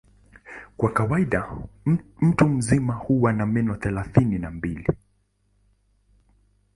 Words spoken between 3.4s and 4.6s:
meno thelathini na